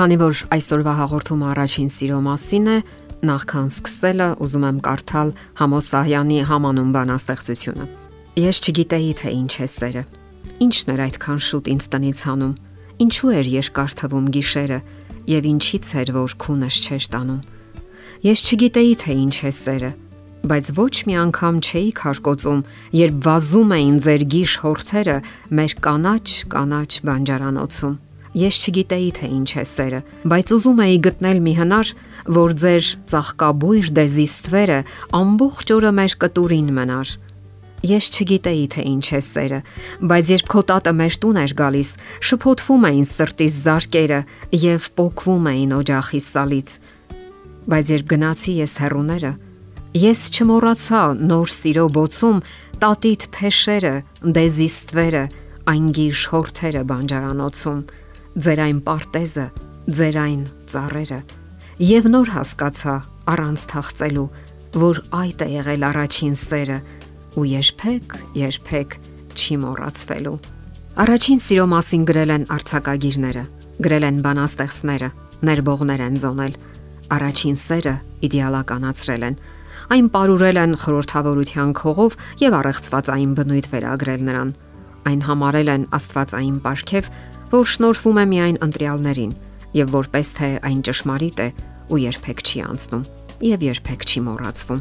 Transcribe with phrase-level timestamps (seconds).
[0.00, 2.76] Քանի որ այսօրվա հաղորդումը առաջին սիրո մասին է,
[3.28, 7.88] նախքան սկսելը ուզում եմ կարդալ Համոսահյանի համանուն բանաստեղծությունը։
[8.40, 10.04] Ես չգիտեի թե ինչ է սերը։
[10.64, 12.56] Ինչն էր այդքան շուտ ինձ տնից հանում։
[13.04, 14.80] Ինչու էր երկար թվում գիշերը
[15.36, 17.40] եւ ինչից էր որ քունս չէր տանում։
[18.24, 19.94] Ես չգիտեի թե ինչ է սերը,
[20.48, 22.60] բայց ոչ մի անգամ չէի քարկոծում,
[23.04, 25.18] երբ վազում էին ձեր գիշ հորթերը
[25.60, 27.96] մեր կանաչ կանաչ բանջարանոցում։
[28.30, 29.98] Ես չգիտեի թե ինչ է սերը,
[30.30, 31.88] բայց ուզում էի գտնել մի հնար,
[32.30, 34.76] որ ձեր ծաղկաբույր դեզիստվերը
[35.18, 37.14] ամբողջ օրը մեր կտուրին մնար։
[37.90, 39.60] Ես չգիտեի թե ինչ է սերը,
[40.06, 41.90] բայց երբ քո տատը մեր տուն էր գալիս,
[42.30, 44.20] շփոթվում էին սրտիս զարկերը
[44.62, 46.74] եւ պոկվում էին օջախի սալից։
[47.66, 49.32] Բայց երբ գնացի ես հերուները,
[50.06, 52.44] ես չմոռացա նոր սիրո բոցում
[52.84, 53.94] տատիտ փեշերը,
[54.38, 55.24] դեզիստվերը,
[55.70, 57.80] այն գիշ հորթերը բանջարանոցում
[58.38, 59.46] ձեր այն պարտեզը,
[59.90, 61.20] ձեր այն ծառերը։
[61.80, 62.94] Եվ նոր հասկացա
[63.32, 64.26] առանց թաղծելու,
[64.78, 66.78] որ այդ է եղել առաջին սերը
[67.40, 68.96] ու երբեք, երբեք
[69.34, 70.36] չի մոռացվելու։
[71.00, 73.44] Առաջին սիրո մասին գրել են արցակագիրները,
[73.86, 75.10] գրել են բանաստեղծները,
[75.50, 76.54] ներբողներ են զոնել։
[77.10, 77.94] Առաջին սերը
[78.30, 79.40] իդեալականացրել են։
[79.90, 84.50] Այն ապարուրել են խորթավորության քողով եւ առեղծվածային բնույթ վերագրել նրան։
[85.10, 87.08] Այն համարել են աստվածային ապարքև
[87.50, 89.32] որ շնորվում է միայն ընտրյալներին
[89.74, 91.48] եւ որպես թե այն ճշմարիտ է
[91.90, 93.04] ու երբեք չի անցնում
[93.40, 94.80] եւ երբեք չի մոռացվում։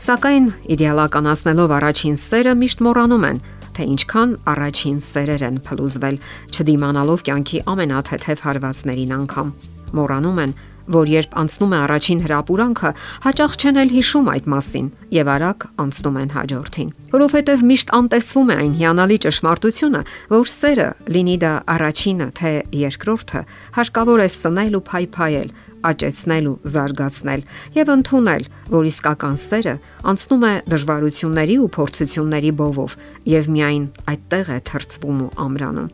[0.00, 3.40] Սակայն իդեալականացնելով առաջին սերը միշտ մոռանում են,
[3.76, 6.16] թե ինչքան առաջին սերեր են փլուզվել,
[6.50, 9.52] չդիմանալով կյանքի ամենաթեթև հարվածներին անգամ։
[10.00, 10.54] Մոռանում են,
[10.90, 12.90] որ երբ անցնում է առաջին հրապուրանքը,
[13.26, 18.56] հաճախ չեն էլ հիշում այդ մասին եւ արագ անցնում են հաջորդին։ Որովհետեւ միշտ անտեսվում է
[18.60, 23.40] այն հիանալի ճշմարտությունը, որ սերը, լինի դա առաջինը թե երկրորդը,
[23.80, 27.42] հարկավոր է սնել ու փայփայել, աճեցնել ու զարգացնել
[27.76, 29.74] եւ ընդունել, որ իսկական սերը
[30.12, 32.96] անցնում է դժվարությունների ու փորձությունների բովով
[33.30, 35.90] եւ միայն այդտեղ է թրծվում ու ամրանում։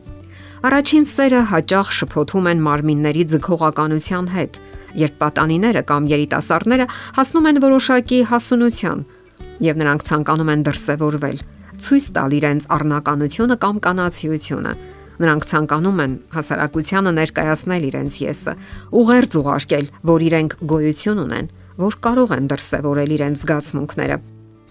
[0.67, 4.57] Առաջին սերը հաճախ շփոթում են մարմինների ձգողականության հետ,
[4.97, 6.85] երբ պատանիները կամ երիտասարդները
[7.17, 9.03] հասնում են որոշակի հասունության
[9.67, 11.37] եւ նրանք ցանկանում են դրսևորվել,
[11.81, 14.73] ցույց տալ իրենց առնականությունը կամ կանացիությունը։
[15.17, 18.53] Նրանք ցանկանում են հասարակությանը ներկայացնել իրենց եսը,
[19.01, 24.17] ուղերձ ուղարկել, որ իրենք գոյություն ունեն, որ կարող են դրսևորել իրենց զգացմունքները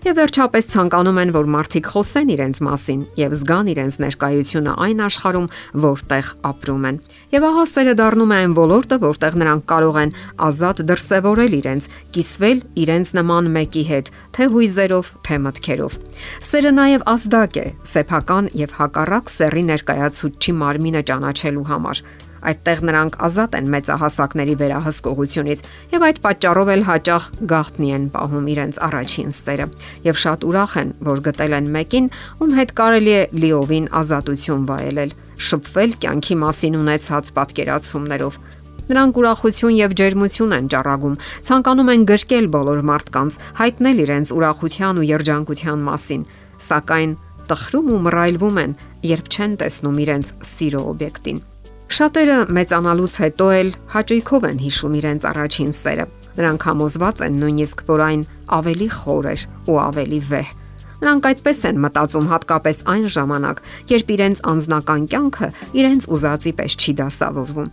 [0.07, 5.49] Եվ վերջապես ցանկանում են, որ մարդիկ խոսեն իրենց մասին եւ զգան իրենց ներկայությունը այն աշխարհում,
[5.83, 7.01] որտեղ ապրում են։
[7.35, 10.15] Եվ ահա սերը դառնում է այն ոլորտը, որտեղ նրանք կարող են
[10.47, 15.99] ազատ դրսևորել իրենց, կիսվել իրենց նման մեկի հետ, թե հույզերով, թե մտքերով։
[16.47, 22.05] Սերը նաև ազդակ է սեփական եւ հակառակ սեռի ներկայացուցչի մարմինը ճանաչելու համար
[22.47, 25.63] Այդտեղ նրանք ազատ են մեծահասակների վերահսկողությունից
[25.95, 29.67] եւ այդ պատճառով էլ հաճախ գաղտնի են պահում իրենց առաջին սերը
[30.07, 32.07] եւ շատ ուրախ են, որ գտել են մեկին,
[32.47, 38.41] ում հետ կարելի է լիովին ազատություն վայելել, շփվել կյանքի մասին ունեցած պատկերացումներով
[38.87, 41.17] Նրանք ուրախություն եւ ջերմություն են ճառագում,
[41.49, 46.23] ցանկանում են գրկել բոլոր մարդկանց, հայտնել իրենց ուրախության ու երջանկության մասին,
[46.71, 47.17] սակայն
[47.51, 48.79] տխրում ու մռայլվում են,
[49.11, 51.45] երբ չեն տեսնում իրենց սիրո օբյեկտին։
[51.87, 58.03] Շատերը մեծանալուց հետո էլ հաճույքով են հիշում իրենց առաջին սերը։ Նրանք համոզված են նույնիսկ, որ
[58.07, 58.23] այն
[58.57, 60.51] ավելի խոր էր ու ավելի վեհ։
[60.97, 63.63] Նրանք այդպես են մտածում հատկապես այն ժամանակ,
[63.95, 65.49] երբ իրենց անձնական կյանքը
[65.79, 67.71] իրենց ուզածի պես չի դասավորվում։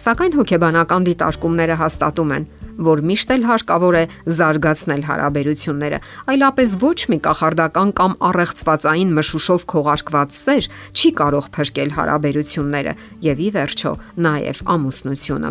[0.00, 2.44] Սակայն հոգեբանական դիտարկումները հաստատում են,
[2.80, 4.04] որ միշտ էլ հարկավոր է
[4.36, 5.98] զարգացնել հարաբերությունները,
[6.32, 12.94] այլապես ոչ մի կախարդական կամ առեղծվածային մշուշով քողարկված սեր չի կարող փրկել հարաբերությունները
[13.30, 13.92] եւ ի վերջո
[14.26, 15.50] նաեւ ամուսնությունը։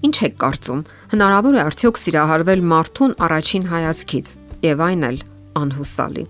[0.00, 5.18] Ինչ եք կարծում, հնարավոր է արդյոք սիրահարվել մարդուն առաջին հայացքից եւ այն էլ
[5.60, 6.24] անհուսալի։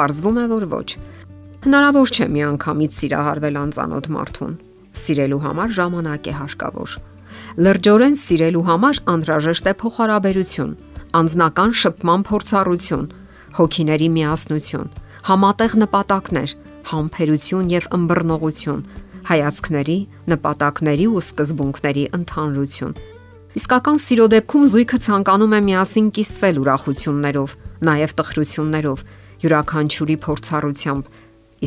[0.00, 0.88] Պարզվում է, որ ոչ։
[1.62, 4.58] Հնարավոր չէ միանգամից սիրահարվել անծանոթ մարդուն։
[5.02, 7.00] Սիրելու համար ժամանակ է հարկավոր
[7.60, 10.70] Լրջորեն սիրելու համար անհրաժեշտ է փոխհարաբերություն,
[11.18, 13.08] անznական շփման փորձառություն,
[13.58, 14.86] հոգիների միասնություն,
[15.28, 16.54] համատեղ նպատակներ,
[16.92, 18.80] համբերություն եւ ըմբռնողություն,
[19.28, 19.98] հայացքների,
[20.32, 22.96] նպատակների ու սկզբունքների ընդհանրություն։
[23.60, 29.04] Իսկական սիրո դեպքում զույգը ցանկանում է միասին կիսվել ուրախություններով, նաև տխրություններով,
[29.44, 31.04] յուրաքանչյուրի փորձառությամբ,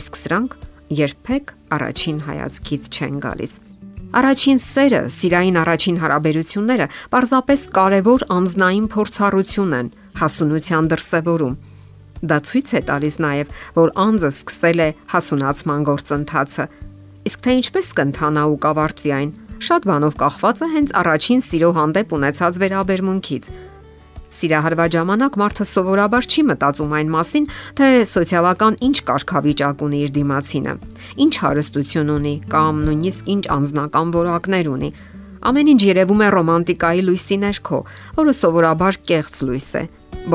[0.01, 0.57] իսկ սրանք
[1.05, 3.53] երբեք առաջին հայացքից չեն գալիս։
[4.15, 9.89] Առաջին սերը, սիրային առաջին հարաբերությունները պարզապես կարևոր անznային փորձառություն են
[10.21, 11.57] հասունության դրսևորում։
[12.31, 16.65] Դա ցույց է տալիս նաև, որ անձը սկսել է հասունացման գործընթացը։
[17.27, 19.35] Իսկ թե ինչպես կընթանա ու կավարտվի այն,
[19.67, 23.51] շատ բանով կախված է հենց առաջին սիրո հանդեպ ունեցած վերաբերմունքից։
[24.35, 27.45] Սիրահարված ժամանակ մարդը սովորաբար չի մտածում այն մասին,
[27.79, 30.73] թե սոցիալական ինչ կարգավիճակ ունի իր դիմացինը,
[31.25, 34.89] ինչ հարստություն ունի կամ նույնիսկ ինչ անձնական որակներ ունի։
[35.45, 37.79] Ամեն ինչ երևում է ռոմանտիկայի լույսի ներքո,
[38.17, 39.83] որը սովորաբար կեղծ լույս է։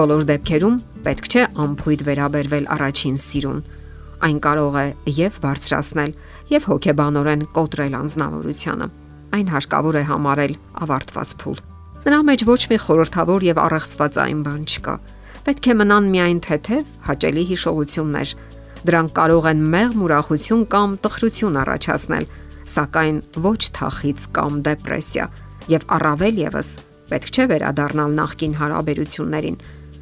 [0.00, 0.76] Բոլոր դեպքերում
[1.06, 3.60] պետք չէ ամփույթ վերաբերվել առաջին սիրուն։
[4.20, 4.86] Այն կարող է
[5.16, 6.14] եւ բարձրացնել,
[6.52, 8.88] եւ հոգեբանորեն կոտրել անznավորությունը։
[9.40, 10.56] Այն հարկավոր է համարել
[10.86, 11.69] ավարտված փուլ։
[12.00, 14.94] Նրա մեջ ոչ մի խորթավոր եւ առեղծվածային բան չկա։
[15.46, 18.34] Պետք է մնան միայն թեթև, հաճելի հիշողություններ։
[18.88, 22.26] Դրանք կարող են մեղմ ուրախություն կամ տխրություն առաջացնել,
[22.74, 25.26] սակայն ոչ թախից կամ դեպրեսիա,
[25.76, 26.68] եւ առավել եւս
[27.10, 29.56] պետք չէ վերադառնալ նախկին հարաբերություններին։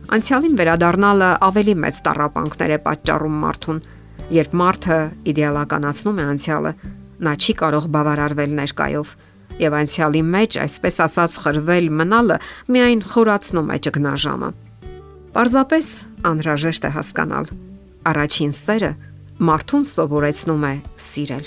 [0.08, 3.80] Անցյալին վերադառնալը ավելի մեծ տարապանքներ է պատճառում մարդուն,
[4.28, 4.96] Երբ մարդը
[5.30, 6.70] իդեալականացնում է անցյալը,
[7.24, 9.12] նա չի կարող բավարարվել ներկայով
[9.62, 12.36] եւ անցյալի մեջ, այսպես ասած, խրվել մնալը
[12.74, 14.50] միայն խորացնում է ճգնաժամը։
[15.34, 15.86] Պարզապես
[16.28, 17.46] անհրաժեշտ է հասկանալ.
[18.08, 18.92] առաջին սերը
[19.38, 20.74] մարդուն սովորեցնում է
[21.08, 21.44] սիրել։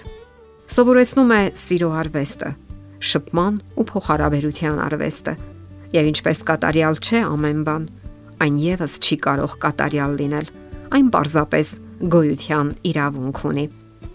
[0.71, 2.51] Սովորեցնում է սիրո արվեստը,
[3.11, 5.33] շփման ու փոխհարաբերության արվեստը։
[5.95, 7.87] Եվ ինչպես կատարյալ չէ ամեն բան,
[8.45, 10.47] այն եւս չի կարող կատարյալ լինել։
[10.91, 11.73] Այն պարզապես
[12.15, 13.65] գոյության իրավունք ունի։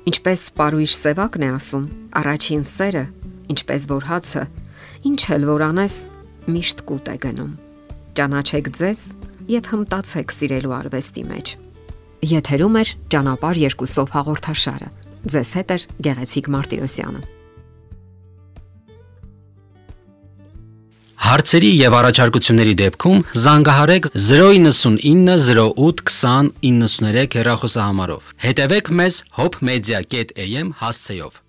[0.07, 1.85] Ինչպես Պարույշ Սևակն է ասում,
[2.21, 3.05] առաջին սերը,
[3.53, 4.43] ինչպես որ հացը,
[5.11, 5.95] ինչ էլ որ անես,
[6.57, 7.53] միշտ կուտ է գնում։
[8.17, 9.01] Ճանաչեք ձեզ
[9.53, 11.55] եւ հմտացեք սիրելու արվեստի մեջ։
[12.27, 14.93] Եթերում է ճանապար երկուսով հաղորդաշարը։
[15.27, 17.23] Ձեզ հետ է Գեղեցիկ Մարտիրոսյանը։
[21.27, 31.43] Հարցերի եւ առաջարկությունների դեպքում զանգահարեք 099 08 20 93 հեռախոսահամարով։ Հետևեք մեզ hopmedia.am հասցեով։